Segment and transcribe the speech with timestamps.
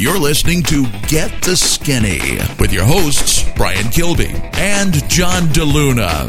[0.00, 6.26] You're listening to Get the Skinny with your hosts, Brian Kilby and John DeLuna.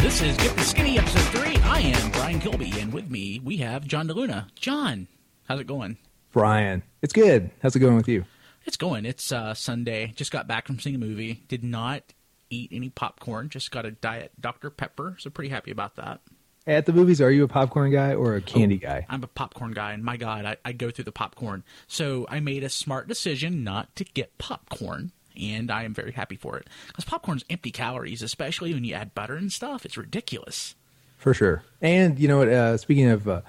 [0.00, 1.56] This is Get the Skinny episode three.
[1.58, 4.52] I am Brian Kilby, and with me we have John DeLuna.
[4.56, 5.06] John,
[5.44, 5.98] how's it going?
[6.32, 7.52] Brian, it's good.
[7.62, 8.24] How's it going with you?
[8.64, 9.06] It's going.
[9.06, 10.12] It's uh, Sunday.
[10.16, 11.44] Just got back from seeing a movie.
[11.46, 12.02] Did not
[12.50, 13.50] eat any popcorn.
[13.50, 15.14] Just got a diet Dr Pepper.
[15.20, 16.22] So pretty happy about that.
[16.66, 19.06] At the movies, are you a popcorn guy or a candy Oh, guy?
[19.10, 21.62] I'm a popcorn guy, and my God, I, I go through the popcorn.
[21.86, 26.36] So I made a smart decision not to get popcorn, and I am very happy
[26.36, 26.66] for it.
[26.86, 29.84] Because popcorn's empty calories, especially when you add butter and stuff.
[29.84, 30.74] It's ridiculous.
[31.18, 31.62] For sure.
[31.82, 32.48] And you know what?
[32.48, 33.40] Uh, speaking of uh,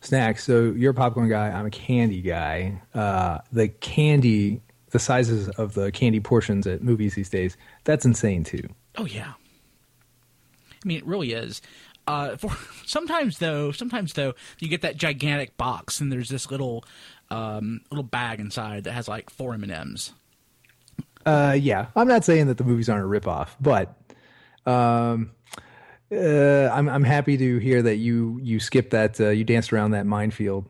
[0.00, 1.50] snacks, so you're a popcorn guy.
[1.50, 2.80] I'm a candy guy.
[2.92, 8.42] Uh, the candy, the sizes of the candy portions at movies these days, that's insane
[8.42, 8.68] too.
[8.96, 9.34] Oh yeah.
[10.72, 11.62] I mean, it really is.
[12.06, 12.50] Uh, for
[12.86, 16.84] sometimes though, sometimes though, you get that gigantic box, and there's this little,
[17.30, 20.12] um, little bag inside that has like four M and M's.
[21.26, 23.96] Uh, yeah, I'm not saying that the movies aren't a ripoff, but
[24.66, 25.30] um,
[26.12, 29.92] uh, I'm I'm happy to hear that you you skipped that uh, you danced around
[29.92, 30.68] that minefield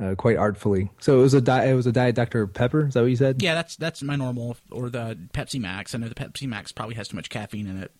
[0.00, 0.90] uh, quite artfully.
[1.00, 2.86] So it was a di- it was a diet Dr Pepper.
[2.86, 3.42] Is that what you said?
[3.42, 5.94] Yeah, that's that's my normal or the Pepsi Max.
[5.94, 7.92] I know the Pepsi Max probably has too much caffeine in it,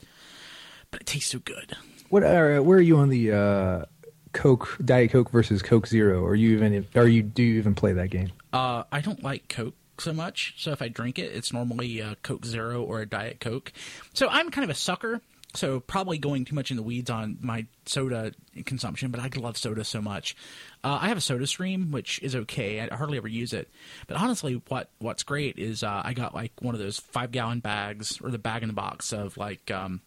[0.90, 1.76] but it tastes so good.
[2.08, 3.84] What are where are you on the uh,
[4.32, 6.24] Coke Diet Coke versus Coke Zero?
[6.24, 8.30] Are you even are you do you even play that game?
[8.52, 12.16] Uh, I don't like Coke so much, so if I drink it, it's normally a
[12.22, 13.72] Coke Zero or a Diet Coke.
[14.12, 15.20] So I'm kind of a sucker.
[15.54, 18.32] So probably going too much in the weeds on my soda
[18.64, 20.34] consumption, but I love soda so much.
[20.82, 22.80] Uh, I have a Soda Stream, which is okay.
[22.80, 23.70] I hardly ever use it,
[24.08, 27.60] but honestly, what what's great is uh, I got like one of those five gallon
[27.60, 30.00] bags or the bag in the box of like um,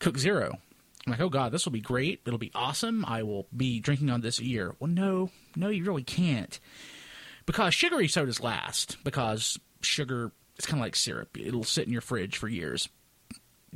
[0.00, 0.58] Coke Zero.
[1.06, 2.20] I'm like, oh god, this will be great.
[2.26, 3.04] It'll be awesome.
[3.06, 4.74] I will be drinking on this year.
[4.80, 6.58] Well, no, no, you really can't
[7.46, 12.00] because sugary sodas last because sugar it's kind of like syrup it'll sit in your
[12.00, 12.88] fridge for years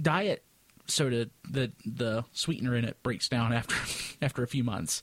[0.01, 0.43] diet
[0.87, 3.77] soda the the sweetener in it breaks down after
[4.21, 5.03] after a few months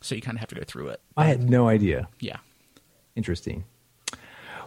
[0.00, 2.08] so you kind of have to go through it I had no idea.
[2.18, 2.38] yeah
[3.18, 3.64] Interesting.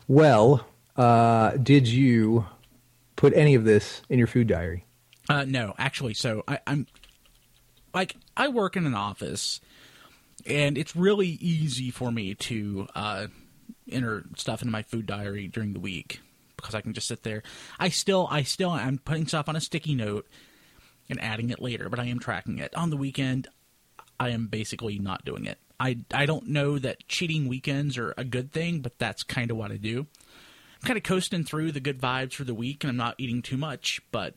[0.09, 0.67] Well,
[0.97, 2.45] uh, did you
[3.15, 4.83] put any of this in your food diary?
[5.29, 6.87] Uh no actually so I, i'm
[7.93, 9.61] like i work in an office
[10.45, 13.27] and it's really easy for me to uh
[13.91, 16.21] enter stuff into my food diary during the week
[16.61, 17.43] because I can just sit there.
[17.79, 20.27] I still, I still, I'm putting stuff on a sticky note
[21.09, 22.75] and adding it later, but I am tracking it.
[22.75, 23.47] On the weekend,
[24.19, 25.57] I am basically not doing it.
[25.79, 29.57] I, I don't know that cheating weekends are a good thing, but that's kind of
[29.57, 30.05] what I do.
[30.81, 33.41] I'm kind of coasting through the good vibes for the week, and I'm not eating
[33.41, 34.35] too much, but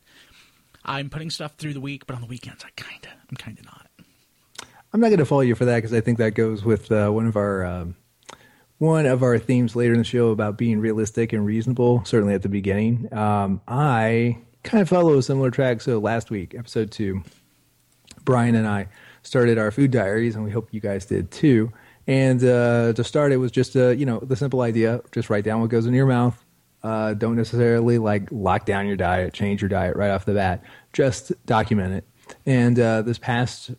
[0.84, 2.06] I'm putting stuff through the week.
[2.06, 3.88] But on the weekends, I kind of, I'm kind of not.
[4.92, 7.10] I'm not going to follow you for that because I think that goes with uh,
[7.10, 7.96] one of our um,
[8.78, 12.04] one of our themes later in the show about being realistic and reasonable.
[12.04, 15.80] Certainly at the beginning, um, I kind of follow a similar track.
[15.80, 17.24] So last week, episode two,
[18.24, 18.88] Brian and I
[19.22, 21.72] started our food diaries, and we hope you guys did too.
[22.06, 25.44] And uh, to start, it was just uh, you know the simple idea: just write
[25.44, 26.43] down what goes in your mouth.
[26.84, 30.62] Uh, don't necessarily like lock down your diet, change your diet right off the bat.
[30.92, 32.04] Just document it.
[32.44, 33.70] And uh, this past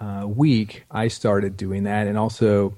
[0.00, 2.74] uh, week, I started doing that and also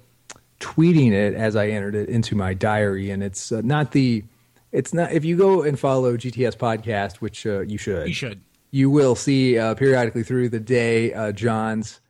[0.58, 3.10] tweeting it as I entered it into my diary.
[3.10, 4.24] And it's uh, not the,
[4.72, 8.40] it's not, if you go and follow GTS Podcast, which uh, you should, You should.
[8.72, 12.00] you will see uh, periodically through the day uh, John's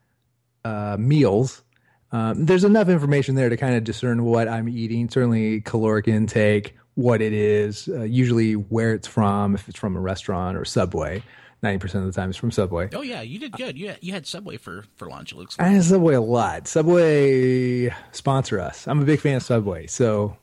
[0.64, 1.62] uh, meals.
[2.10, 6.74] Um, there's enough information there to kind of discern what I'm eating, certainly caloric intake,
[7.00, 11.22] what it is, uh, usually where it's from, if it's from a restaurant or Subway.
[11.62, 12.88] 90% of the time it's from Subway.
[12.94, 13.76] Oh yeah, you did good.
[13.76, 15.32] You had, you had Subway for for lunch.
[15.32, 15.68] It looks like.
[15.68, 16.66] I had Subway a lot.
[16.66, 18.88] Subway sponsor us.
[18.88, 19.86] I'm a big fan of Subway.
[19.86, 20.38] So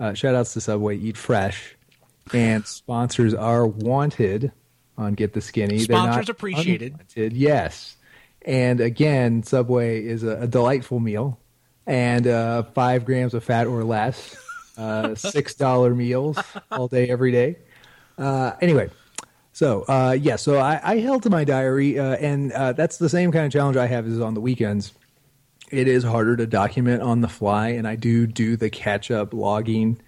[0.00, 0.96] uh, shout outs to Subway.
[0.96, 1.76] Eat fresh.
[2.32, 4.50] And sponsors are wanted
[4.96, 5.78] on Get the Skinny.
[5.78, 6.92] Sponsors appreciated.
[6.92, 7.34] unwanted.
[7.34, 7.96] Yes.
[8.42, 11.38] And again, Subway is a, a delightful meal
[11.86, 14.36] and uh, five grams of fat or less.
[14.78, 16.38] Uh, $6 meals
[16.70, 17.56] all day, every day.
[18.16, 18.88] Uh, anyway,
[19.52, 23.08] so uh, yeah, so I, I held to my diary, uh, and uh, that's the
[23.08, 24.92] same kind of challenge I have is on the weekends.
[25.72, 29.34] It is harder to document on the fly, and I do do the catch up
[29.34, 30.00] logging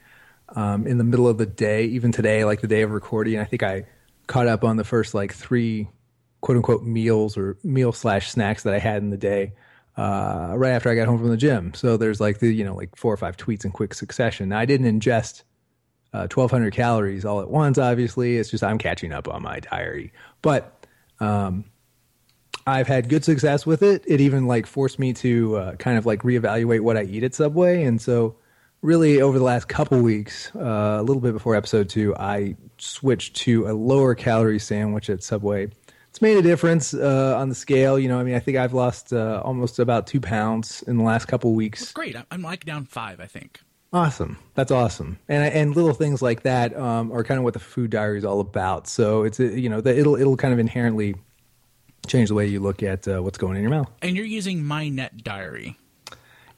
[0.50, 1.87] um, in the middle of the day.
[1.87, 3.87] Even today, like the day of recording, I think I
[4.28, 5.88] caught up on the first like three
[6.40, 9.52] quote unquote meals or meal slash snacks that I had in the day
[9.96, 11.75] uh, right after I got home from the gym.
[11.75, 14.50] So there's like the you know like four or five tweets in quick succession.
[14.50, 15.42] Now I didn't ingest
[16.12, 20.12] uh, 1200 calories all at once obviously it's just i'm catching up on my diary
[20.42, 20.84] but
[21.20, 21.64] um,
[22.66, 26.06] i've had good success with it it even like forced me to uh, kind of
[26.06, 28.34] like reevaluate what i eat at subway and so
[28.82, 33.37] really over the last couple weeks, uh, a little bit before episode two, I switched
[33.37, 35.69] to a lower calorie sandwich at Subway.
[36.11, 37.99] It's made a difference uh, on the scale.
[37.99, 41.05] You know, I mean, I think I've lost uh, almost about two pounds in the
[41.05, 41.93] last couple weeks.
[41.93, 42.17] Great.
[42.17, 43.61] I'm- like down five, I think.
[43.93, 44.39] Awesome.
[44.55, 45.19] That's awesome.
[45.29, 48.25] And and little things like that um, are kind of what the food diary is
[48.25, 48.87] all about.
[48.87, 51.17] So it's you know the, it'll it'll kind of inherently
[52.07, 53.91] change the way you look at uh, what's going in your mouth.
[54.01, 55.77] And you're using My Net Diary.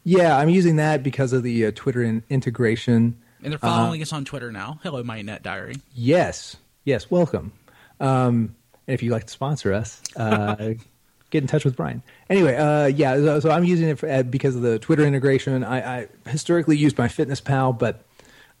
[0.03, 3.17] Yeah, I'm using that because of the uh, Twitter in- integration.
[3.41, 4.79] And they're following us on Twitter now.
[4.83, 5.75] Hello, My Net Diary.
[5.95, 6.55] Yes,
[6.85, 7.51] yes, welcome.
[7.99, 8.55] Um,
[8.87, 10.73] and if you'd like to sponsor us, uh,
[11.29, 12.03] get in touch with Brian.
[12.29, 15.63] Anyway, uh, yeah, so, so I'm using it for, uh, because of the Twitter integration.
[15.63, 18.03] I, I historically used my Fitness Pal, but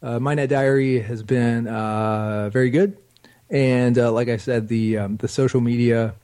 [0.01, 2.97] uh, MyNet Diary has been uh, very good.
[3.49, 6.15] And uh, like I said, the um, the social media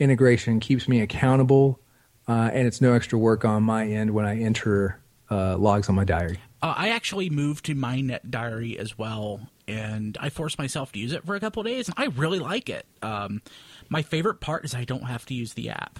[0.00, 1.78] integration keeps me accountable,
[2.26, 4.98] uh, and it's no extra work on my end when I enter
[5.30, 6.38] logs on my diary.
[6.60, 11.12] I actually moved to My Net Diary as well, and I forced myself to use
[11.12, 12.86] it for a couple of days, and I really like it.
[13.02, 13.42] Um,
[13.88, 15.98] my favorite part is I don't have to use the app.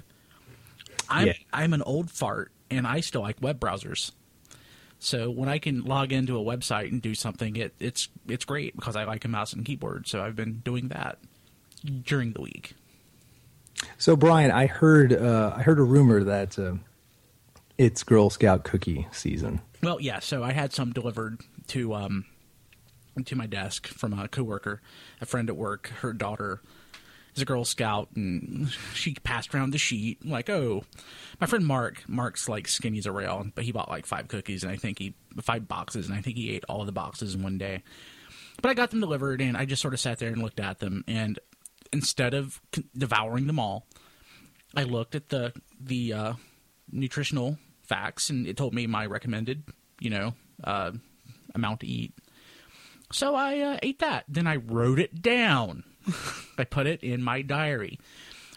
[1.08, 1.32] I'm Yeah.
[1.52, 4.12] I'm an old fart, and I still like web browsers.
[4.98, 8.76] So when I can log into a website and do something, it, it's it's great
[8.76, 10.06] because I like a mouse and keyboard.
[10.06, 11.18] So I've been doing that
[12.04, 12.74] during the week.
[13.98, 16.74] So Brian, I heard uh, I heard a rumor that uh,
[17.78, 19.60] it's Girl Scout cookie season.
[19.82, 20.20] Well, yeah.
[20.20, 22.24] So I had some delivered to um
[23.24, 24.80] to my desk from a coworker,
[25.20, 25.88] a friend at work.
[26.00, 26.60] Her daughter
[27.34, 30.84] is a Girl Scout, and she passed around the sheet like, "Oh,
[31.40, 32.08] my friend Mark.
[32.08, 34.98] Mark's like skinny as a rail, but he bought like five cookies, and I think
[34.98, 37.82] he five boxes, and I think he ate all the boxes in one day."
[38.60, 40.78] But I got them delivered, and I just sort of sat there and looked at
[40.78, 41.38] them, and
[41.92, 42.60] instead of
[42.96, 43.86] devouring them all,
[44.74, 46.32] I looked at the the uh,
[46.90, 49.64] nutritional facts, and it told me my recommended,
[50.00, 50.92] you know, uh,
[51.54, 52.12] amount to eat.
[53.12, 54.24] So I uh, ate that.
[54.28, 55.84] Then I wrote it down.
[56.58, 57.98] I put it in my diary,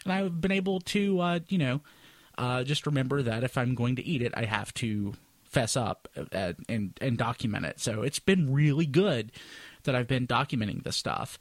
[0.04, 1.82] and I've been able to, uh, you know,
[2.38, 5.14] uh, just remember that if I'm going to eat it, I have to
[5.44, 7.80] fess up uh, and and document it.
[7.80, 9.32] So it's been really good
[9.84, 11.40] that I've been documenting this stuff.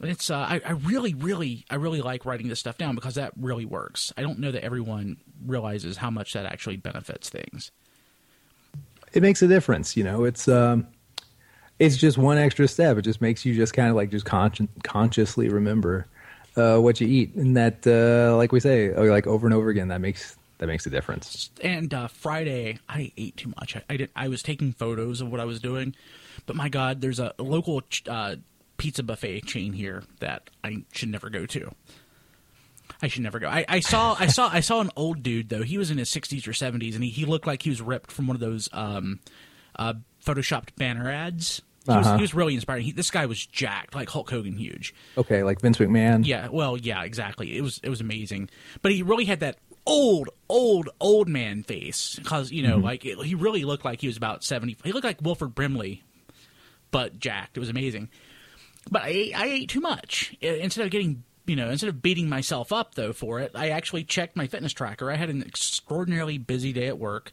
[0.00, 3.14] And it's uh, I, I really, really, I really like writing this stuff down because
[3.14, 4.12] that really works.
[4.16, 7.70] I don't know that everyone realizes how much that actually benefits things.
[9.14, 10.24] It makes a difference, you know.
[10.24, 10.86] It's um,
[11.78, 12.96] it's just one extra step.
[12.96, 16.06] It just makes you just kind of like just con- consciously remember
[16.56, 19.68] uh, what you eat, and that, uh, like we say, uh, like over and over
[19.68, 21.50] again, that makes that makes a difference.
[21.62, 23.76] And uh, Friday, I ate too much.
[23.76, 24.10] I, I did.
[24.16, 25.94] I was taking photos of what I was doing,
[26.46, 28.36] but my God, there's a local uh,
[28.78, 31.72] pizza buffet chain here that I should never go to.
[33.02, 33.48] I should never go.
[33.48, 35.62] I, I saw I saw I saw an old dude though.
[35.62, 38.10] He was in his sixties or seventies, and he, he looked like he was ripped
[38.10, 39.20] from one of those um,
[39.78, 39.94] uh,
[40.26, 41.62] photoshopped banner ads.
[41.86, 42.16] He, was, Uh-huh.
[42.16, 42.84] he was really inspiring.
[42.84, 44.92] He, this guy was jacked, like Hulk Hogan, huge.
[45.16, 46.26] Okay, like Vince McMahon.
[46.26, 47.56] Yeah, well, yeah, exactly.
[47.56, 48.50] It was it was amazing,
[48.82, 53.18] but he really had that old, old, old man face because you know, like it,
[53.24, 54.76] he really looked like he was about seventy.
[54.82, 56.02] He looked like Wilford Brimley,
[56.90, 57.56] but jacked.
[57.56, 58.08] It was amazing.
[58.90, 60.34] But I I ate too much.
[60.40, 64.02] Instead of getting you know, instead of beating myself up though for it, I actually
[64.02, 65.08] checked my fitness tracker.
[65.08, 67.30] I had an extraordinarily busy day at work.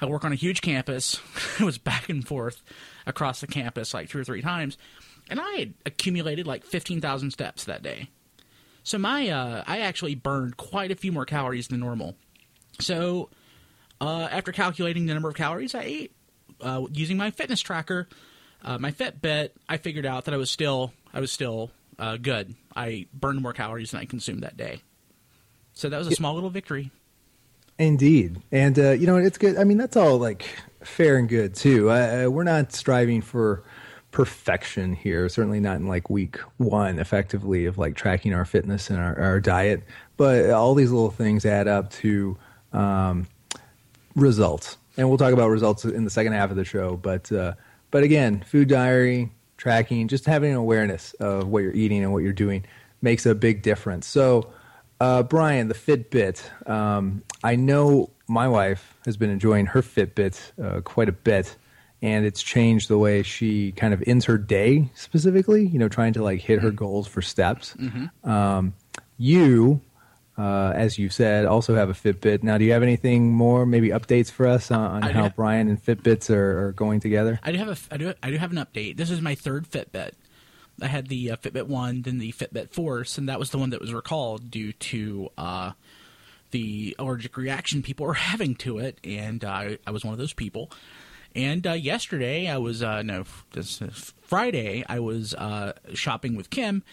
[0.00, 1.20] I work on a huge campus.
[1.60, 2.62] I was back and forth
[3.06, 4.76] across the campus like two or three times,
[5.28, 8.08] and I had accumulated like fifteen thousand steps that day.
[8.82, 12.16] So my uh, I actually burned quite a few more calories than normal.
[12.80, 13.30] So
[14.00, 16.12] uh, after calculating the number of calories I ate
[16.60, 18.08] uh, using my fitness tracker,
[18.64, 22.54] uh, my Fitbit, I figured out that I was still I was still uh, good.
[22.74, 24.82] I burned more calories than I consumed that day.
[25.74, 26.90] So that was a small little victory.
[27.78, 29.56] Indeed, and uh, you know it's good.
[29.56, 30.44] I mean, that's all like
[30.82, 31.90] fair and good too.
[31.90, 33.64] Uh, we're not striving for
[34.12, 35.28] perfection here.
[35.28, 39.40] Certainly not in like week one, effectively of like tracking our fitness and our, our
[39.40, 39.82] diet.
[40.16, 42.38] But all these little things add up to
[42.72, 43.26] um,
[44.14, 46.96] results, and we'll talk about results in the second half of the show.
[46.96, 47.54] But uh,
[47.90, 52.22] but again, food diary tracking, just having an awareness of what you're eating and what
[52.22, 52.64] you're doing
[53.02, 54.06] makes a big difference.
[54.06, 54.52] So.
[55.00, 56.68] Uh, Brian, the Fitbit.
[56.68, 61.56] Um, I know my wife has been enjoying her Fitbit uh, quite a bit,
[62.00, 65.66] and it's changed the way she kind of ends her day specifically.
[65.66, 67.74] You know, trying to like hit her goals for steps.
[68.22, 68.74] Um,
[69.18, 69.80] you,
[70.38, 72.42] uh, as you said, also have a Fitbit.
[72.42, 75.28] Now, do you have anything more, maybe updates for us on, on how.
[75.28, 77.40] Brian and Fitbits are, are going together?
[77.42, 78.96] I do have a I do I do have an update.
[78.96, 80.12] This is my third Fitbit.
[80.80, 83.70] I had the uh, Fitbit One, then the Fitbit Force, and that was the one
[83.70, 85.72] that was recalled due to uh,
[86.50, 90.32] the allergic reaction people were having to it, and I, I was one of those
[90.32, 90.70] people.
[91.34, 93.82] And uh, yesterday, I was uh, no, this
[94.22, 96.84] Friday, I was uh, shopping with Kim,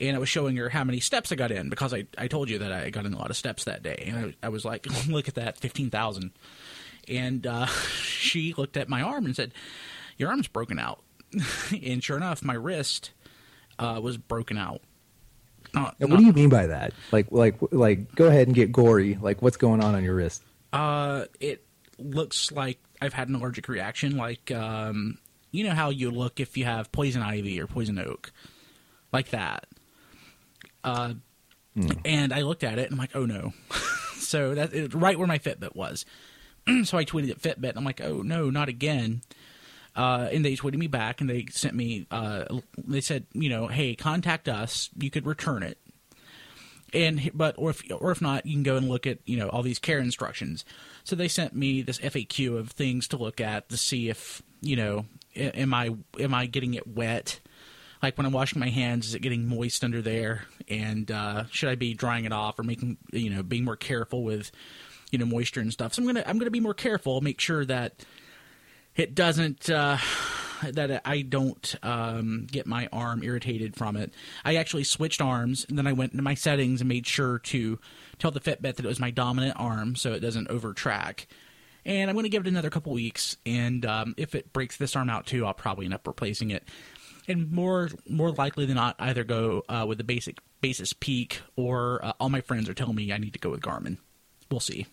[0.00, 2.48] and I was showing her how many steps I got in because I, I told
[2.48, 4.64] you that I got in a lot of steps that day, and I, I was
[4.64, 6.30] like, look at that, fifteen thousand.
[7.08, 7.66] And uh,
[8.02, 9.52] she looked at my arm and said,
[10.16, 11.02] "Your arm's broken out."
[11.82, 13.10] and sure enough, my wrist
[13.80, 14.80] uh, was broken out.
[15.74, 16.92] Not, what do you mean by that?
[17.12, 19.18] Like, like, like, go ahead and get gory.
[19.20, 20.42] Like, what's going on on your wrist?
[20.72, 21.64] Uh, it
[21.98, 24.16] looks like I've had an allergic reaction.
[24.16, 25.18] Like, um,
[25.52, 28.32] you know how you look if you have poison ivy or poison oak,
[29.12, 29.66] like that.
[30.82, 31.14] Uh,
[32.04, 33.52] and I looked at it and I'm like, oh no.
[34.16, 36.04] so that it, right where my Fitbit was.
[36.84, 37.70] so I tweeted at Fitbit.
[37.70, 39.22] And I'm like, oh no, not again.
[39.96, 42.06] Uh, and they tweeted me back and they sent me.
[42.10, 42.44] Uh,
[42.78, 44.90] they said, you know, hey, contact us.
[44.96, 45.78] You could return it
[46.92, 49.48] and but or if or if not, you can go and look at you know
[49.48, 50.64] all these care instructions.
[51.04, 54.76] So they sent me this FAQ of things to look at to see if you
[54.76, 55.06] know
[55.36, 57.40] am I am I getting it wet?
[58.02, 60.46] Like when I'm washing my hands, is it getting moist under there?
[60.68, 64.24] And uh, should I be drying it off or making you know being more careful
[64.24, 64.50] with
[65.10, 65.94] you know moisture and stuff?
[65.94, 68.04] So I'm gonna I'm gonna be more careful, make sure that
[68.96, 69.98] it doesn't uh,
[70.62, 74.12] that I don't um, get my arm irritated from it.
[74.44, 77.78] I actually switched arms, and then I went into my settings and made sure to
[78.18, 81.26] tell the Fitbit that it was my dominant arm, so it doesn't over track.
[81.84, 84.94] And I'm going to give it another couple weeks, and um, if it breaks this
[84.94, 86.64] arm out too, I'll probably end up replacing it.
[87.26, 92.04] And more more likely than not, either go uh, with the basic Basis Peak, or
[92.04, 93.96] uh, all my friends are telling me I need to go with Garmin.
[94.50, 94.86] We'll see.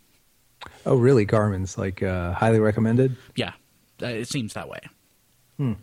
[0.85, 1.25] Oh, really?
[1.25, 3.15] Garmin's like uh, highly recommended.
[3.35, 3.53] Yeah,
[3.99, 4.79] it seems that way.
[5.57, 5.73] Hmm.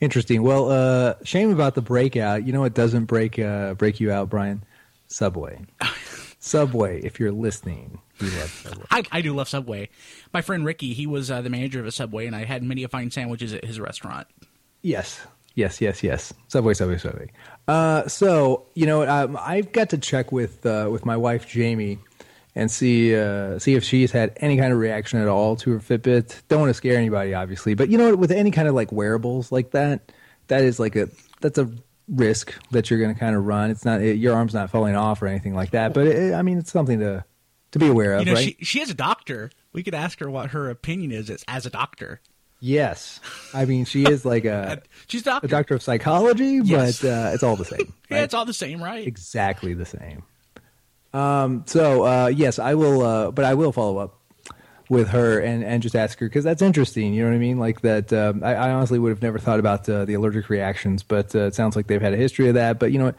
[0.00, 0.42] Interesting.
[0.42, 2.44] Well, uh, shame about the breakout.
[2.46, 4.64] You know what doesn't break uh, break you out, Brian?
[5.06, 5.60] Subway.
[6.40, 7.00] Subway.
[7.02, 8.84] If you're listening, we love Subway.
[8.90, 9.88] I, I do love Subway.
[10.32, 12.82] My friend Ricky, he was uh, the manager of a Subway, and I had many
[12.82, 14.26] a fine sandwiches at his restaurant.
[14.82, 15.20] Yes.
[15.54, 16.32] Yes, yes, yes.
[16.48, 17.30] Subway, Subway, Subway.
[17.68, 21.98] Uh, so you know, um, I've got to check with uh, with my wife Jamie
[22.54, 25.78] and see uh, see if she's had any kind of reaction at all to her
[25.78, 26.42] Fitbit.
[26.48, 28.92] Don't want to scare anybody, obviously, but you know, what, with any kind of like
[28.92, 30.12] wearables like that,
[30.48, 31.08] that is like a
[31.40, 31.70] that's a
[32.08, 33.70] risk that you're going to kind of run.
[33.70, 36.42] It's not it, your arm's not falling off or anything like that, but it, I
[36.42, 37.24] mean, it's something to
[37.72, 38.56] to be aware of, You know, right?
[38.58, 39.50] she she is a doctor.
[39.72, 42.20] We could ask her what her opinion is as, as a doctor.
[42.60, 43.18] yes,
[43.54, 44.82] I mean, she is like a.
[45.06, 45.46] She's a doctor.
[45.46, 47.00] a doctor of psychology, Yes.
[47.00, 47.92] but uh, it's all the same.
[48.10, 49.06] Yeah, it's all the same, right?
[49.06, 50.22] exactly the same.
[51.12, 54.18] Um, so uh, yes, I will, uh, but I will follow up
[54.88, 57.14] with her and, and just ask her because that's interesting.
[57.14, 57.58] You know what I mean?
[57.58, 58.12] Like that.
[58.12, 61.46] Um, I, I honestly would have never thought about uh, the allergic reactions, but uh,
[61.46, 62.78] it sounds like they've had a history of that.
[62.78, 63.16] But you know what?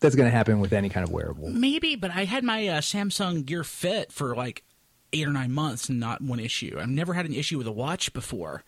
[0.00, 1.48] That's going to happen with any kind of wearable.
[1.48, 4.64] Maybe, but I had my uh, Samsung Gear Fit for like
[5.12, 6.76] eight or nine months and not one issue.
[6.80, 8.64] I've never had an issue with a watch before,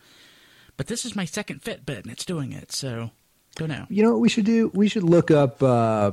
[0.77, 2.71] but this is my second Fitbit and it's doing it.
[2.71, 3.11] So
[3.55, 3.85] don't know.
[3.89, 4.71] You know what we should do?
[4.73, 6.11] We should look up uh,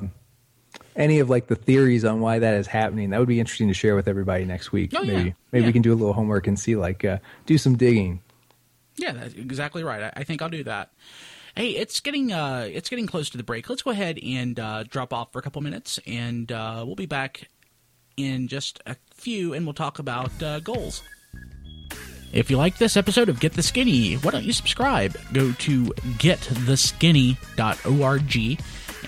[0.97, 3.11] any of like the theories on why that is happening.
[3.11, 4.93] That would be interesting to share with everybody next week.
[4.97, 5.17] Oh, yeah.
[5.17, 5.67] maybe maybe Yeah.
[5.69, 8.21] we can do a little homework and see like uh, do some digging.
[8.97, 10.03] Yeah, that's exactly right.
[10.03, 10.91] I, I think I'll do that.
[11.57, 13.69] Hey, it's getting uh, it's getting close to the break.
[13.69, 17.07] Let's go ahead and uh, drop off for a couple minutes, and uh, we'll be
[17.07, 17.49] back
[18.17, 21.03] in just a few, and we'll talk about uh, goals.
[22.33, 25.15] If you like this episode of Get the Skinny, why don't you subscribe?
[25.35, 25.85] Go to
[26.19, 28.53] gettheskinny.org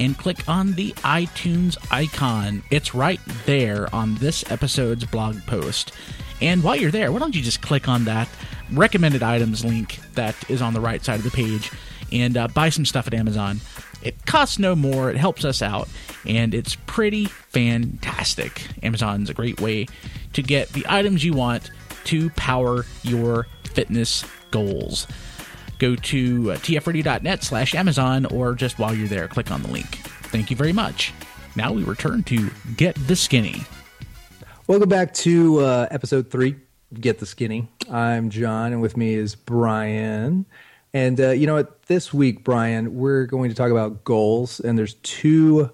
[0.00, 2.62] and click on the iTunes icon.
[2.70, 5.92] It's right there on this episode's blog post.
[6.40, 8.28] And while you're there, why don't you just click on that
[8.72, 11.70] recommended items link that is on the right side of the page
[12.12, 13.60] and uh, buy some stuff at Amazon.
[14.02, 15.88] It costs no more, it helps us out,
[16.26, 18.66] and it's pretty fantastic.
[18.82, 19.86] Amazon's a great way
[20.34, 21.70] to get the items you want
[22.04, 25.06] to power your fitness goals.
[25.84, 29.96] Go to uh, tfradio.net slash Amazon or just while you're there, click on the link.
[30.32, 31.12] Thank you very much.
[31.56, 33.64] Now we return to Get the Skinny.
[34.66, 36.56] Welcome back to uh, episode three,
[36.94, 37.68] Get the Skinny.
[37.90, 40.46] I'm John, and with me is Brian.
[40.94, 41.82] And uh, you know what?
[41.82, 45.70] This week, Brian, we're going to talk about goals, and there's two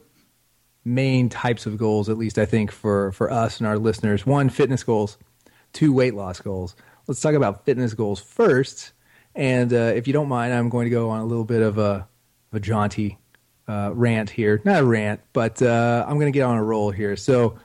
[0.85, 4.27] main types of goals, at least I think for for us and our listeners.
[4.27, 5.19] One, fitness goals.
[5.73, 6.75] Two, weight loss goals.
[7.07, 8.91] Let's talk about fitness goals first.
[9.35, 11.79] And uh, if you don't mind, I'm going to go on a little bit of
[11.79, 12.09] a,
[12.53, 13.19] a jaunty
[13.69, 14.61] uh, rant here.
[14.65, 17.17] Not a rant, but uh, I'm going to get on a roll here.
[17.17, 17.59] So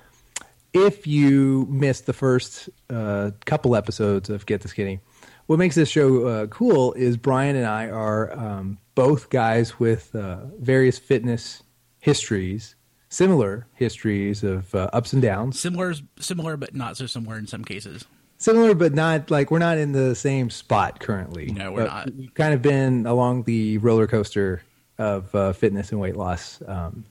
[0.74, 5.00] if you missed the first uh, couple episodes of Get the Skinny,
[5.48, 10.16] what makes this show uh, cool is Brian and I are um, both guys with
[10.16, 11.64] uh, various fitness
[12.00, 12.76] histories,
[13.10, 17.64] similar histories of uh, ups and downs, Similar, similar, but not so similar in some
[17.64, 18.06] cases.
[18.46, 21.48] Similar, but not like we're not in the same spot currently.
[21.48, 22.16] No, we're But not.
[22.16, 24.62] We've kind of been along the roller coaster
[24.98, 27.06] of uh, fitness and weight loss um,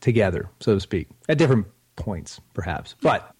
[0.00, 2.96] together, so to speak, at different points, perhaps.
[3.00, 3.34] But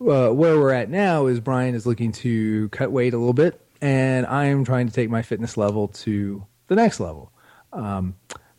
[0.00, 3.60] uh, where we're at now is Brian is looking to cut weight a little bit,
[3.80, 7.32] and I am trying to take my fitness level to the next level.
[7.72, 8.14] Um,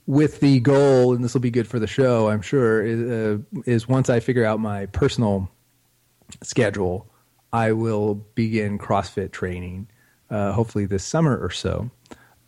[0.06, 3.62] with the goal, and this will be good for the show, I'm sure, is, uh,
[3.66, 5.50] is once I figure out my personal
[6.42, 7.08] schedule,
[7.54, 9.88] I will begin CrossFit training,
[10.30, 11.92] uh, hopefully this summer or so.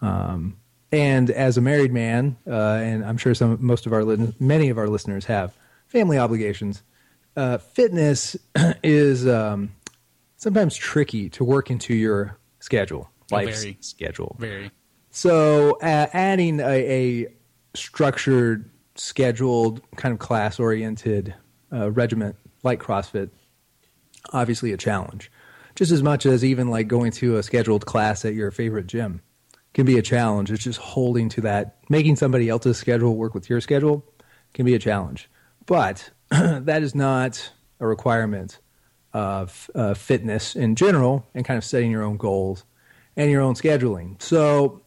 [0.02, 0.58] Um,
[0.92, 4.04] and as a married man, uh, and I'm sure some most of our
[4.40, 5.54] many of our listeners have
[5.88, 6.84] family obligations.
[7.38, 8.36] Uh, fitness
[8.84, 9.72] is um,
[10.38, 13.78] sometimes tricky to work into your schedule, Oh, life very.
[13.82, 14.36] schedule.
[14.40, 14.72] Very.
[15.12, 17.28] So uh, adding a, a
[17.74, 21.34] structured, scheduled, kind of class-oriented
[21.72, 23.30] uh, regiment like CrossFit,
[24.34, 25.32] obviously a challenge.
[25.75, 29.22] Just as much as even like going to a scheduled class at your favorite gym
[29.74, 30.51] can be a challenge.
[30.51, 34.05] It's just holding to that, making somebody else's schedule work with your schedule
[34.53, 35.29] can be a challenge.
[35.65, 38.60] But that is not a requirement
[39.13, 42.63] of uh, fitness in general and kind of setting your own goals
[43.15, 44.22] and your own scheduling.
[44.22, 44.82] So,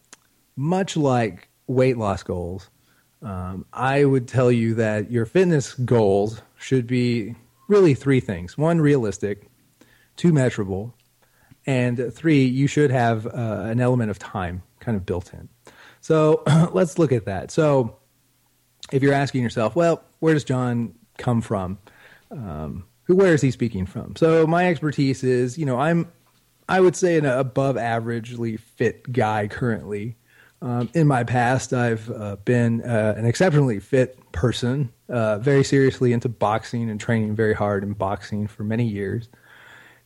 [0.57, 2.69] much like weight loss goals,
[3.23, 7.37] um, I would tell you that your fitness goals should be
[7.69, 9.49] really three things one, realistic,
[10.17, 10.95] two, measurable,
[11.67, 13.31] and three, you should have uh,
[13.67, 15.49] an element of time kind of built in.
[16.01, 17.51] So, let's look at that.
[17.51, 17.99] So,
[18.91, 21.79] if you're asking yourself, well, where does John come from?
[22.31, 24.17] Um, who, where is he speaking from?
[24.17, 26.11] So my expertise is, you know, I'm,
[26.69, 30.17] I would say an above averagely fit guy currently.
[30.61, 36.13] Um, in my past, I've uh, been uh, an exceptionally fit person, uh, very seriously
[36.13, 39.29] into boxing and training very hard in boxing for many years.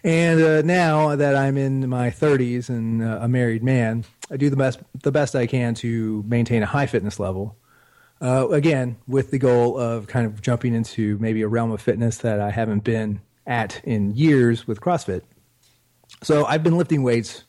[0.04, 4.50] And uh, now that I'm in my 30s and uh, a married man, I do
[4.50, 7.56] the best the best I can to maintain a high fitness level.
[8.20, 12.18] Uh, again, with the goal of kind of jumping into maybe a realm of fitness
[12.18, 15.22] that I haven't been at in years with CrossFit.
[16.22, 17.42] So I've been lifting weights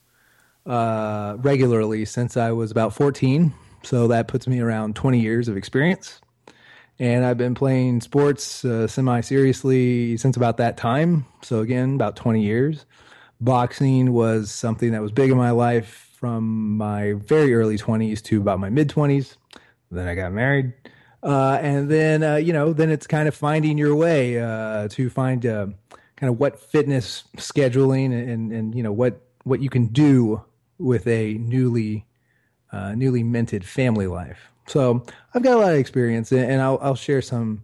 [0.65, 3.53] uh, regularly since I was about 14.
[3.83, 6.21] So that puts me around 20 years of experience.
[6.99, 11.25] And I've been playing sports uh, semi seriously since about that time.
[11.41, 12.85] So again, about 20 years.
[13.41, 18.39] Boxing was something that was big in my life from my very early 20s to
[18.39, 19.35] about my mid 20s.
[19.91, 20.73] Then I got married.
[21.21, 25.09] Uh, and then, uh, you know, then it's kind of finding your way uh, to
[25.09, 25.67] find uh,
[26.15, 30.43] kind of what fitness scheduling and, and, you know, what, what you can do
[30.77, 32.05] with a newly,
[32.71, 34.52] uh, newly minted family life.
[34.67, 37.63] So I've got a lot of experience and I'll, I'll share some,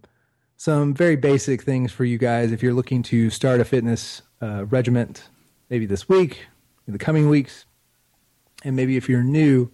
[0.56, 4.66] some very basic things for you guys if you're looking to start a fitness uh,
[4.66, 5.28] regiment
[5.70, 6.46] maybe this week,
[6.86, 7.64] in the coming weeks,
[8.64, 9.70] and maybe if you're new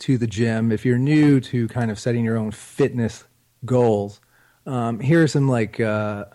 [0.00, 3.24] to the gym, if you're new to kind of setting your own fitness
[3.64, 4.20] goals,
[4.66, 6.26] um, here are some like uh,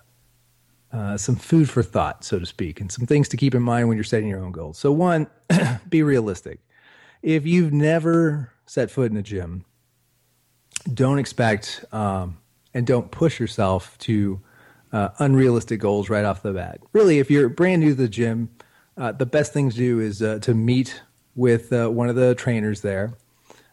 [0.92, 3.88] uh, some food for thought, so to speak, and some things to keep in mind
[3.88, 4.78] when you're setting your own goals.
[4.78, 5.28] So, one,
[5.90, 6.60] be realistic.
[7.22, 9.66] If you've never set foot in a gym,
[10.92, 12.38] don't expect um,
[12.74, 14.42] and don't push yourself to
[14.92, 16.80] uh, unrealistic goals right off the bat.
[16.94, 18.50] Really, if you're brand new to the gym,
[18.98, 21.02] uh, the best thing to do is uh, to meet
[21.36, 23.14] with uh, one of the trainers there.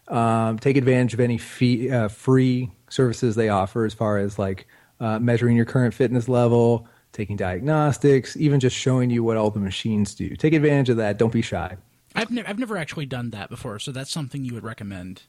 [0.07, 4.67] Um, take advantage of any fee, uh, free services they offer, as far as like
[4.99, 9.59] uh, measuring your current fitness level, taking diagnostics, even just showing you what all the
[9.59, 10.35] machines do.
[10.35, 11.17] Take advantage of that.
[11.17, 11.77] Don't be shy.
[12.13, 15.23] I've, I've never actually done that before, so that's something you would recommend.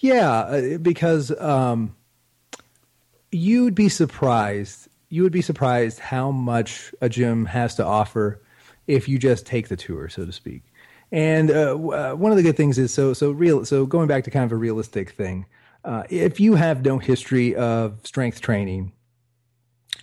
[0.00, 1.96] Yeah, uh, because um,
[3.32, 4.88] you'd be surprised.
[5.08, 8.42] You would be surprised how much a gym has to offer
[8.86, 10.62] if you just take the tour, so to speak.
[11.10, 13.64] And uh, uh, one of the good things is so so real.
[13.64, 15.46] So going back to kind of a realistic thing,
[15.84, 18.92] uh, if you have no history of strength training,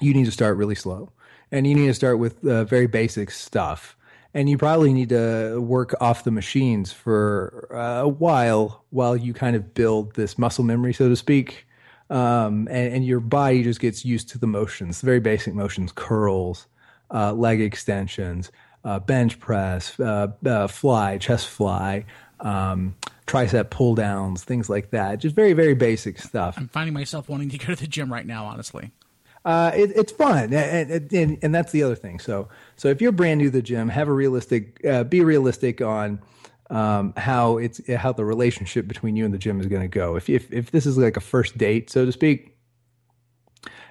[0.02, 1.12] you need to start really slow,
[1.52, 3.96] and you need to start with uh, very basic stuff.
[4.36, 9.34] And you probably need to work off the machines for uh, a while while you
[9.34, 11.66] kind of build this muscle memory, so to speak.
[12.10, 15.94] Um, and, and your body just gets used to the motions, the very basic motions,
[15.94, 16.68] curls,
[17.14, 18.52] uh, leg extensions,
[18.84, 22.04] uh, bench press, uh, uh, fly, chest fly,
[22.42, 22.94] um,
[23.28, 25.20] tricep pull downs, things like that.
[25.20, 26.56] Just very, very basic stuff.
[26.58, 28.92] I'm finding myself wanting to go to the gym right now, honestly.
[29.46, 32.18] Uh, it, it's fun, and, and, and, that's the other thing.
[32.18, 35.82] So, so if you're brand new to the gym, have a realistic, uh, be realistic
[35.82, 36.20] on
[36.72, 40.16] um, how it's how the relationship between you and the gym is going to go.
[40.16, 42.58] If, if if this is like a first date, so to speak,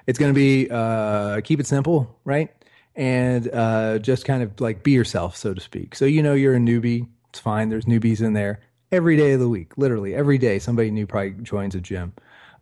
[0.09, 2.51] it's going to be uh, keep it simple, right?
[2.97, 5.95] and uh, just kind of like be yourself, so to speak.
[5.95, 7.09] So you know you're a newbie.
[7.31, 7.69] It's fine.
[7.69, 8.61] There's newbies in there
[8.93, 10.59] every day of the week, literally every day.
[10.59, 12.13] Somebody new probably joins a gym.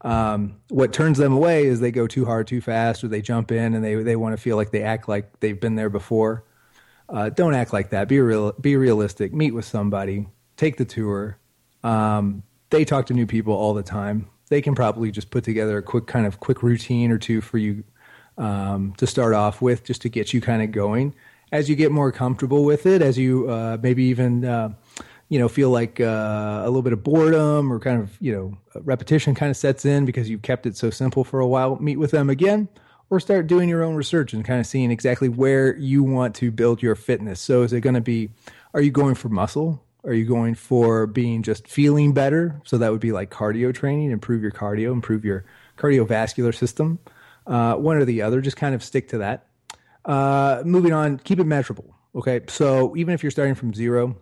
[0.02, 3.52] Um, what turns them away is they go too hard, too fast, or they jump
[3.52, 6.44] in and they they want to feel like they act like they've been there before.
[7.08, 8.08] Uh, don't act like that.
[8.08, 8.52] Be real.
[8.52, 9.32] Be realistic.
[9.32, 10.26] Meet with somebody.
[10.56, 11.38] Take the tour.
[11.84, 14.28] Um, they talk to new people all the time.
[14.48, 17.58] They can probably just put together a quick kind of quick routine or two for
[17.58, 17.84] you
[18.38, 21.14] um, to start off with, just to get you kind of going.
[21.52, 24.72] As you get more comfortable with it, as you uh, maybe even uh,
[25.32, 28.54] you know feel like uh, a little bit of boredom or kind of you know
[28.82, 31.96] repetition kind of sets in because you've kept it so simple for a while, meet
[31.96, 32.68] with them again
[33.08, 36.50] or start doing your own research and kind of seeing exactly where you want to
[36.50, 37.40] build your fitness.
[37.40, 38.28] So is it going to be
[38.74, 39.82] are you going for muscle?
[40.04, 42.60] Are you going for being just feeling better?
[42.66, 45.46] So that would be like cardio training, improve your cardio, improve your
[45.78, 46.98] cardiovascular system.
[47.46, 49.46] Uh, one or the other, just kind of stick to that.
[50.04, 51.96] Uh, moving on, keep it measurable.
[52.14, 52.42] Okay.
[52.48, 54.18] So even if you're starting from zero,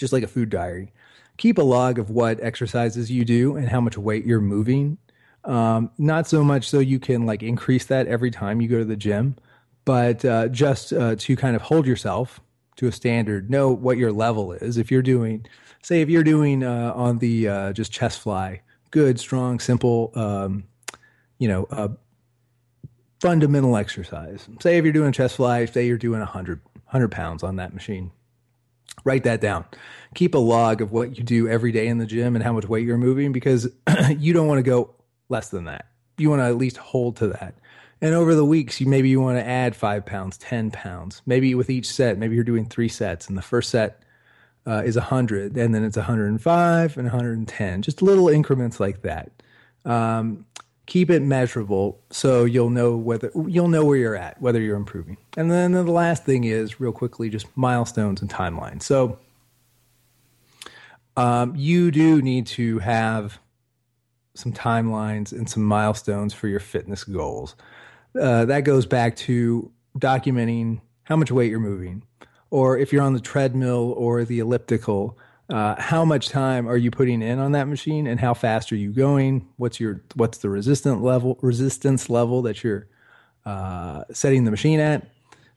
[0.00, 0.92] just like a food diary,
[1.36, 4.98] keep a log of what exercises you do and how much weight you're moving.
[5.44, 8.84] Um, not so much so you can like increase that every time you go to
[8.84, 9.36] the gym,
[9.84, 12.40] but uh, just uh, to kind of hold yourself
[12.76, 14.78] to a standard, know what your level is.
[14.78, 15.46] If you're doing,
[15.82, 20.64] say, if you're doing uh, on the uh, just chest fly, good, strong, simple, um,
[21.38, 21.88] you know, uh,
[23.20, 24.48] fundamental exercise.
[24.60, 28.10] Say if you're doing chest fly, say you're doing 100, 100 pounds on that machine.
[29.04, 29.64] Write that down.
[30.14, 32.68] Keep a log of what you do every day in the gym and how much
[32.68, 33.68] weight you're moving because
[34.18, 34.94] you don't want to go
[35.28, 35.86] less than that.
[36.18, 37.54] You want to at least hold to that.
[38.02, 41.22] And over the weeks, you maybe you want to add five pounds, ten pounds.
[41.26, 44.02] Maybe with each set, maybe you're doing three sets, and the first set
[44.66, 47.82] uh, is hundred, and then it's 105 and 110.
[47.82, 49.30] Just little increments like that.
[49.84, 50.46] Um,
[50.90, 55.16] keep it measurable so you'll know whether you'll know where you're at, whether you're improving.
[55.36, 58.82] And then the last thing is real quickly, just milestones and timelines.
[58.82, 59.16] So
[61.16, 63.38] um, you do need to have
[64.34, 67.54] some timelines and some milestones for your fitness goals.
[68.20, 72.02] Uh, that goes back to documenting how much weight you're moving,
[72.50, 75.16] or if you're on the treadmill or the elliptical,
[75.50, 78.76] uh, how much time are you putting in on that machine, and how fast are
[78.76, 79.48] you going?
[79.56, 82.86] What's your what's the resistant level resistance level that you're
[83.44, 85.08] uh, setting the machine at?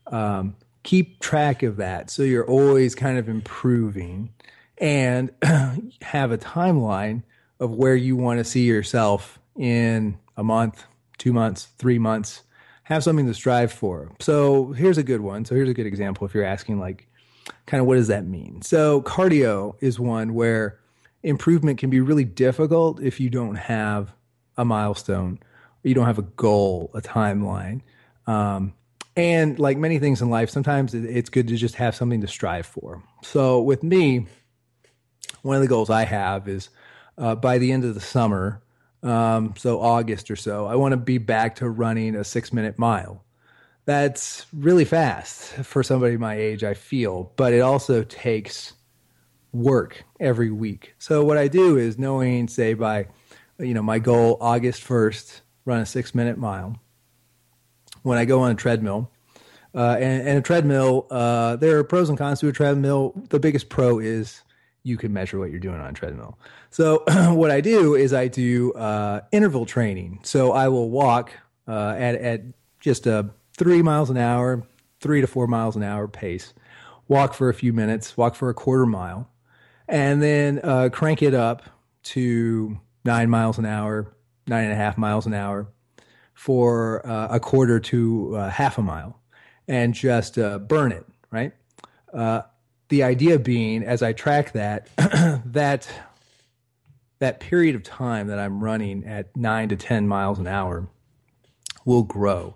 [0.07, 4.33] Um, keep track of that so you're always kind of improving,
[4.79, 5.31] and
[6.01, 7.23] have a timeline
[7.59, 10.83] of where you want to see yourself in a month,
[11.17, 12.41] two months, three months,
[12.83, 14.11] have something to strive for.
[14.19, 15.45] So here's a good one.
[15.45, 17.07] So here's a good example if you're asking, like,
[17.65, 18.61] kind of what does that mean?
[18.61, 20.79] So cardio is one where
[21.23, 24.13] improvement can be really difficult if you don't have
[24.57, 25.39] a milestone,
[25.83, 27.81] you don't have a goal, a timeline.
[28.27, 28.73] Um,
[29.15, 32.65] and like many things in life, sometimes it's good to just have something to strive
[32.65, 33.03] for.
[33.21, 34.27] So with me,
[35.43, 36.69] one of the goals I have is
[37.17, 38.61] uh, by the end of the summer,
[39.03, 42.79] um, so August or so, I want to be back to running a six minute
[42.79, 43.23] mile.
[43.85, 48.73] That's really fast for somebody my age, I feel, but it also takes
[49.51, 50.95] work every week.
[50.99, 53.07] So what I do is knowing, say, by
[53.59, 56.79] you know my goal August first, run a six minute mile.
[58.03, 59.11] When I go on a treadmill,
[59.75, 63.13] uh, and, and, a treadmill, uh, there are pros and cons to a treadmill.
[63.29, 64.41] The biggest pro is
[64.83, 66.37] you can measure what you're doing on a treadmill.
[66.69, 70.19] So what I do is I do uh, interval training.
[70.23, 71.31] So I will walk
[71.67, 72.41] uh, at at
[72.79, 74.63] just a three miles an hour,
[74.99, 76.53] three to four miles an hour pace.
[77.07, 78.15] Walk for a few minutes.
[78.17, 79.29] Walk for a quarter mile,
[79.87, 81.63] and then uh, crank it up
[82.03, 84.13] to nine miles an hour,
[84.47, 85.67] nine and a half miles an hour
[86.33, 89.19] for uh, a quarter to uh, half a mile,
[89.67, 91.05] and just uh, burn it.
[91.29, 91.53] Right
[92.93, 94.87] the idea being, as I track that,
[95.45, 95.89] that
[97.17, 100.87] that period of time that I'm running at nine to ten miles an hour
[101.85, 102.55] will grow,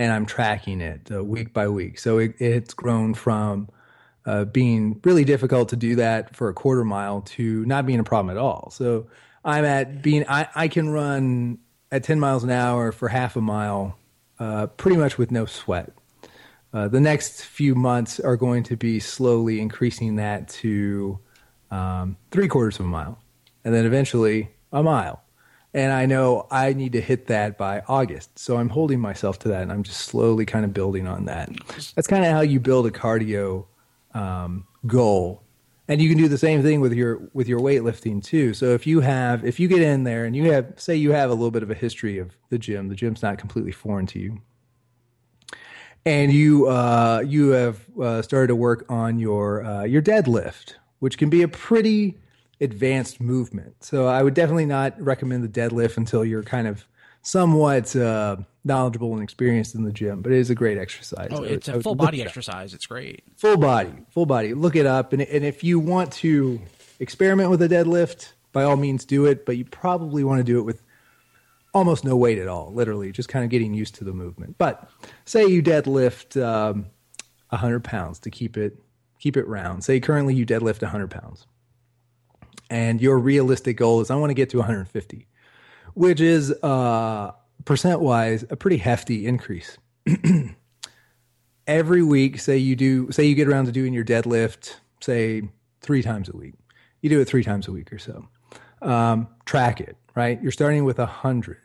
[0.00, 1.98] and I'm tracking it uh, week by week.
[1.98, 3.68] So it, it's grown from
[4.24, 8.04] uh, being really difficult to do that for a quarter mile to not being a
[8.04, 8.70] problem at all.
[8.70, 9.08] So
[9.44, 11.58] I'm at being I, I can run
[11.92, 13.98] at 10 miles an hour for half a mile
[14.38, 15.92] uh, pretty much with no sweat.
[16.72, 21.18] Uh, the next few months are going to be slowly increasing that to
[21.70, 23.18] um, three quarters of a mile,
[23.64, 25.22] and then eventually a mile.
[25.72, 29.48] And I know I need to hit that by August, so I'm holding myself to
[29.48, 31.48] that, and I'm just slowly kind of building on that.
[31.94, 33.66] That's kind of how you build a cardio
[34.12, 35.44] um, goal,
[35.86, 38.52] and you can do the same thing with your with your weightlifting too.
[38.52, 41.30] So if you have if you get in there and you have say you have
[41.30, 44.18] a little bit of a history of the gym, the gym's not completely foreign to
[44.18, 44.40] you
[46.04, 51.18] and you uh, you have uh, started to work on your uh, your deadlift, which
[51.18, 52.18] can be a pretty
[52.60, 53.82] advanced movement.
[53.84, 56.84] So I would definitely not recommend the deadlift until you're kind of
[57.22, 60.22] somewhat uh, knowledgeable and experienced in the gym.
[60.22, 61.28] But it is a great exercise.
[61.30, 62.28] Oh, it's would- I a full body up.
[62.28, 62.74] exercise.
[62.74, 63.22] It's great.
[63.36, 64.54] Full body, full body.
[64.54, 66.60] Look it up, and and if you want to
[66.98, 69.46] experiment with a deadlift, by all means do it.
[69.46, 70.82] But you probably want to do it with
[71.72, 72.72] almost no weight at all.
[72.72, 74.56] Literally, just kind of getting used to the movement.
[74.58, 74.90] But
[75.24, 76.86] say you deadlift um,
[77.50, 78.78] hundred pounds to keep it
[79.18, 79.84] keep it round.
[79.84, 81.46] Say currently you deadlift hundred pounds,
[82.68, 85.26] and your realistic goal is I want to get to 150,
[85.94, 87.32] which is uh,
[87.64, 89.78] percent wise a pretty hefty increase.
[91.66, 95.48] Every week say you do say you get around to doing your deadlift say
[95.80, 96.54] three times a week.
[97.00, 98.28] You do it three times a week or so.
[98.82, 100.40] Um, track it right?
[100.42, 101.58] You're starting with a hundred.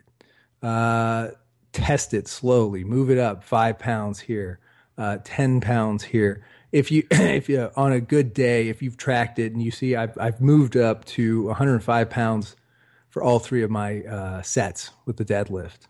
[0.62, 1.28] Uh,
[1.72, 2.84] test it slowly.
[2.84, 4.60] Move it up five pounds here
[4.98, 6.44] uh, 10 pounds here
[6.76, 9.96] if you if you on a good day if you've tracked it and you see
[9.96, 12.56] i've, I've moved up to 105 pounds
[13.08, 15.88] for all three of my uh, sets with the deadlift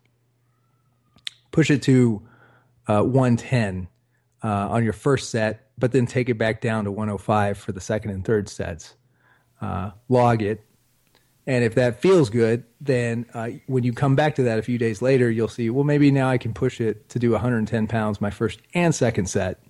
[1.56, 2.20] push it to
[2.86, 3.88] uh, 110
[4.44, 7.80] uh, on your first set, but then take it back down to 105 for the
[7.80, 8.94] second and third sets.
[9.60, 10.60] Uh, log it.
[11.46, 14.76] And if that feels good, then uh, when you come back to that a few
[14.76, 18.20] days later, you'll see, well, maybe now I can push it to do 110 pounds
[18.20, 19.60] my first and second set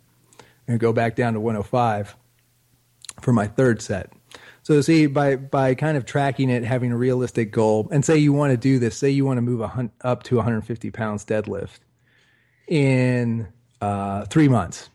[0.68, 2.16] and go back down to 105
[3.20, 4.12] for my third set.
[4.62, 8.33] So see, by by kind of tracking it, having a realistic goal, and say you
[8.33, 11.79] want to do this, say you want to move hun- up to 150 pounds deadlift
[12.66, 13.46] in
[13.81, 14.90] uh, three months,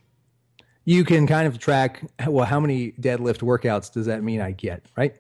[0.84, 4.86] you can kind of track well how many deadlift workouts does that mean I get,
[4.98, 5.16] right?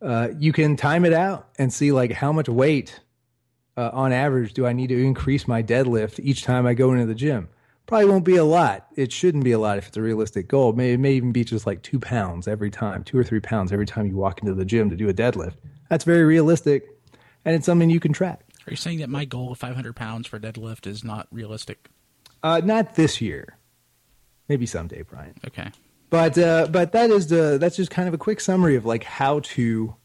[0.00, 3.00] Uh, you can time it out and see like how much weight
[3.76, 7.06] uh, on average do I need to increase my deadlift each time I go into
[7.06, 7.48] the gym?
[7.90, 8.86] Probably won't be a lot.
[8.94, 10.72] It shouldn't be a lot if it's a realistic goal.
[10.74, 13.72] May, it may even be just like two pounds every time, two or three pounds
[13.72, 15.54] every time you walk into the gym to do a deadlift.
[15.88, 16.88] That's very realistic,
[17.44, 18.42] and it's something you can track.
[18.64, 21.88] Are you saying that my goal of 500 pounds for deadlift is not realistic?
[22.44, 23.58] Uh, not this year,
[24.48, 25.34] maybe someday, Brian.
[25.48, 25.72] Okay.
[26.10, 29.02] But uh, but that is the that's just kind of a quick summary of like
[29.02, 29.96] how to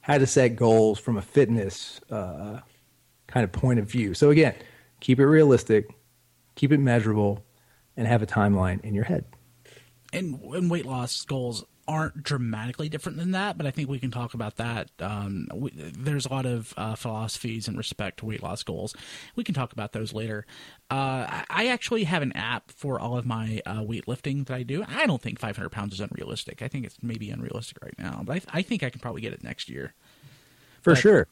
[0.00, 2.58] how to set goals from a fitness uh,
[3.28, 4.14] kind of point of view.
[4.14, 4.56] So again,
[4.98, 5.94] keep it realistic,
[6.54, 7.44] keep it measurable,
[7.96, 9.24] and have a timeline in your head.
[10.12, 14.12] and, and weight loss goals aren't dramatically different than that, but I think we can
[14.12, 14.90] talk about that.
[15.00, 18.94] Um, we, there's a lot of uh, philosophies in respect to weight loss goals.
[19.34, 20.46] We can talk about those later.
[20.88, 24.84] Uh, I- actually have an app for all of my uh, weightlifting that I do.
[24.86, 26.62] I don't think 500 pounds is unrealistic.
[26.62, 29.32] I think it's maybe unrealistic right now, but I, I think I can probably get
[29.32, 29.94] it next year.
[30.82, 31.26] For But- sure.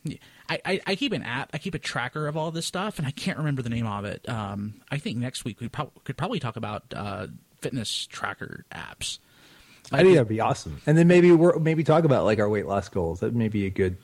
[0.51, 1.51] I, I, I keep an app.
[1.53, 4.05] I keep a tracker of all this stuff, and I can't remember the name of
[4.07, 4.27] it.
[4.29, 7.27] Um, I think next week we prob- could probably talk about uh,
[7.61, 9.19] fitness tracker apps.
[9.93, 10.81] I think that'd be awesome.
[10.87, 13.21] And then maybe we're maybe talk about like our weight loss goals.
[13.21, 13.97] That may be a good.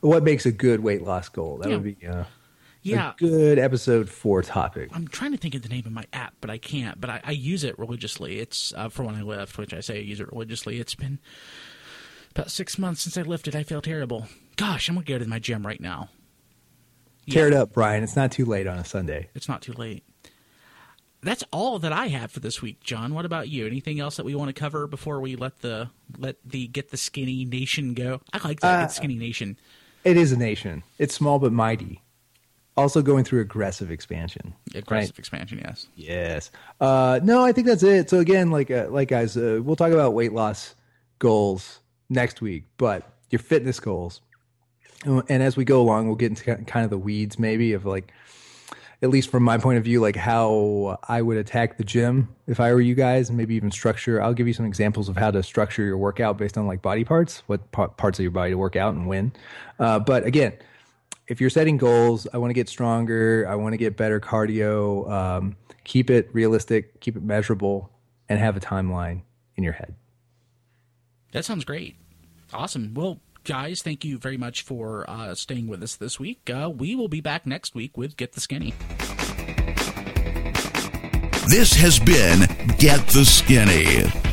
[0.00, 1.58] What makes a good weight loss goal?
[1.58, 1.76] That Yeah.
[1.76, 2.24] would be uh,
[2.82, 4.90] Yeah, a good episode four topic.
[4.92, 7.00] I'm trying to think of the name of my app, but I can't.
[7.00, 8.38] But I, I use it religiously.
[8.38, 10.78] It's uh, for when I lift, which I say I use it religiously.
[10.80, 11.18] It's been
[12.34, 13.54] about six months since I lifted.
[13.54, 14.26] I feel terrible.
[14.62, 16.08] Gosh, I'm gonna go to my gym right now.
[17.28, 18.04] Tear it up, Brian.
[18.04, 19.28] It's not too late on a Sunday.
[19.34, 20.04] It's not too late.
[21.20, 23.12] That's all that I have for this week, John.
[23.12, 23.66] What about you?
[23.66, 26.96] Anything else that we want to cover before we let the let the get the
[26.96, 28.20] skinny nation go?
[28.32, 29.58] I like that Uh, get skinny nation.
[30.04, 30.84] It is a nation.
[30.96, 32.00] It's small but mighty.
[32.76, 34.54] Also going through aggressive expansion.
[34.76, 35.88] Aggressive expansion, yes.
[35.96, 36.52] Yes.
[36.80, 38.08] Uh, no, I think that's it.
[38.08, 40.76] So again, like uh, like guys, uh, we'll talk about weight loss
[41.18, 44.20] goals next week, but your fitness goals,
[45.04, 48.12] and as we go along, we'll get into kind of the weeds, maybe of like,
[49.02, 52.60] at least from my point of view, like how I would attack the gym if
[52.60, 54.22] I were you guys, and maybe even structure.
[54.22, 57.02] I'll give you some examples of how to structure your workout based on like body
[57.04, 59.32] parts, what parts of your body to work out and when.
[59.78, 60.52] Uh, but again,
[61.26, 63.46] if you're setting goals, I want to get stronger.
[63.48, 65.10] I want to get better cardio.
[65.10, 67.90] Um, keep it realistic, keep it measurable,
[68.28, 69.22] and have a timeline
[69.56, 69.94] in your head.
[71.32, 71.96] That sounds great.
[72.52, 72.92] Awesome.
[72.94, 76.50] Well, guys, thank you very much for uh, staying with us this week.
[76.50, 78.74] Uh, we will be back next week with Get the Skinny.
[81.48, 82.46] This has been
[82.78, 84.31] Get the Skinny.